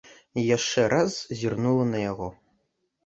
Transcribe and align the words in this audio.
Яшчэ 0.43 0.85
раз 0.95 1.17
зірнула 1.41 1.85
на 1.93 1.99
яго. 2.11 2.33